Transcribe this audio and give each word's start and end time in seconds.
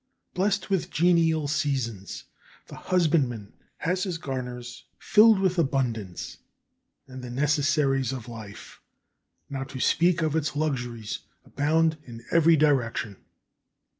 Blessed 0.33 0.71
with 0.71 0.89
genial 0.89 1.47
seasons, 1.47 2.23
the 2.65 2.75
husbandman 2.75 3.53
has 3.77 4.01
his 4.01 4.17
garners 4.17 4.85
filled 4.97 5.37
with 5.39 5.59
abundance, 5.59 6.39
and 7.07 7.21
the 7.23 7.29
necessaries 7.29 8.11
of 8.11 8.27
life, 8.27 8.81
not 9.47 9.69
to 9.69 9.79
speak 9.79 10.23
of 10.23 10.35
its 10.35 10.55
luxuries, 10.55 11.19
abound 11.45 11.99
in 12.03 12.25
every 12.31 12.55
direction. 12.57 13.17